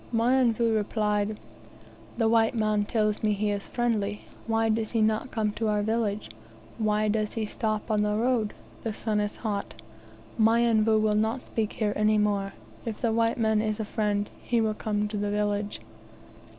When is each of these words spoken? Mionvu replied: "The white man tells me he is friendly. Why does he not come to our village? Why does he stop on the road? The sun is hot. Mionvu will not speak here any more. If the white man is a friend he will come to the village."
Mionvu 0.11 0.73
replied: 0.75 1.39
"The 2.17 2.27
white 2.27 2.55
man 2.55 2.85
tells 2.85 3.21
me 3.21 3.33
he 3.33 3.51
is 3.51 3.67
friendly. 3.67 4.21
Why 4.47 4.67
does 4.67 4.89
he 4.89 4.99
not 4.99 5.29
come 5.29 5.51
to 5.51 5.67
our 5.67 5.83
village? 5.83 6.31
Why 6.79 7.07
does 7.07 7.33
he 7.33 7.45
stop 7.45 7.91
on 7.91 8.01
the 8.01 8.15
road? 8.15 8.53
The 8.81 8.95
sun 8.95 9.19
is 9.19 9.35
hot. 9.45 9.75
Mionvu 10.39 10.99
will 10.99 11.13
not 11.13 11.43
speak 11.43 11.73
here 11.73 11.93
any 11.95 12.17
more. 12.17 12.53
If 12.83 12.99
the 12.99 13.13
white 13.13 13.37
man 13.37 13.61
is 13.61 13.79
a 13.79 13.85
friend 13.85 14.27
he 14.41 14.59
will 14.59 14.73
come 14.73 15.07
to 15.07 15.17
the 15.17 15.29
village." 15.29 15.81